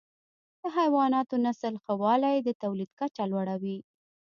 [0.61, 3.77] د حیواناتو نسل ښه والی د تولید کچه لوړه وي.